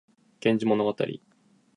[0.39, 0.95] 源氏物語